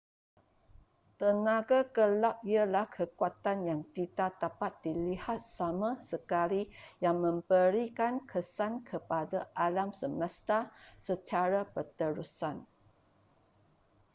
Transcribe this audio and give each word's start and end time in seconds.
tenaga 1.21 1.79
gelap 1.95 2.37
ialah 2.53 2.85
kekuatan 2.95 3.57
yang 3.69 3.81
tidak 3.95 4.31
dapat 4.43 4.73
dilihat 4.85 5.37
sama 5.57 5.89
sekali 6.09 6.61
yang 7.05 7.17
memberikan 7.25 8.13
kesan 8.31 8.73
kepada 8.89 9.39
alam 9.65 9.89
semesta 10.01 10.59
secara 11.07 11.59
berterusan 11.73 12.55